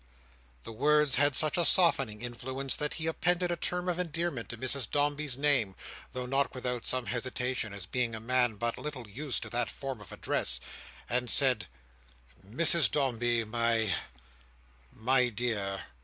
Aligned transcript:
The 0.63 0.71
words 0.71 1.13
had 1.13 1.35
such 1.35 1.59
a 1.59 1.63
softening 1.63 2.23
influence, 2.23 2.75
that 2.75 2.95
he 2.95 3.05
appended 3.05 3.51
a 3.51 3.55
term 3.55 3.87
of 3.87 3.99
endearment 3.99 4.49
to 4.49 4.57
Mrs 4.57 4.89
Dombey's 4.89 5.37
name 5.37 5.75
(though 6.13 6.25
not 6.25 6.55
without 6.55 6.87
some 6.87 7.05
hesitation, 7.05 7.71
as 7.71 7.85
being 7.85 8.15
a 8.15 8.19
man 8.19 8.55
but 8.55 8.79
little 8.79 9.07
used 9.07 9.43
to 9.43 9.49
that 9.51 9.69
form 9.69 10.01
of 10.01 10.11
address): 10.11 10.59
and 11.07 11.29
said, 11.29 11.67
"Mrs 12.43 12.89
Dombey, 12.89 13.43
my—my 13.43 15.29
dear." 15.29 15.83